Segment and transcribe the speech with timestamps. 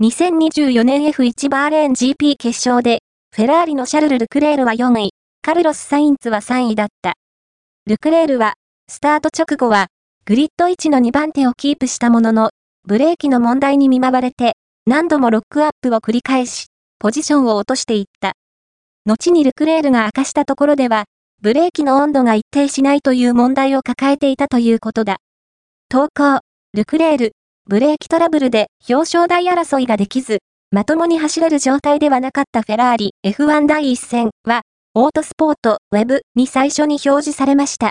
[0.00, 3.00] 2024年 F1 バーレーン GP 決勝で、
[3.34, 5.10] フェラーリのシャルル・ルクレールは4位、
[5.42, 7.14] カルロス・サインツは3位だった。
[7.84, 8.54] ルクレールは、
[8.88, 9.88] スタート直後は、
[10.24, 12.50] グリッド位置の2番手をキープしたものの、
[12.86, 14.52] ブレーキの問題に見舞われて、
[14.86, 16.66] 何度もロックアップを繰り返し、
[17.00, 18.34] ポジションを落としていった。
[19.04, 21.06] 後にルクレールが明かしたところでは、
[21.42, 25.16] ブレーキの温度が一定しないという問題を抱えていたということだ。
[25.88, 26.38] 投稿、
[26.72, 27.32] ルクレール、
[27.68, 30.38] ブレーキトラブルで表彰台争いができず、
[30.70, 34.62] まともに走れる状態ではなかったフェラーリ F1 第1戦は、
[34.94, 37.86] オートスポートウェブに最初に表示されました。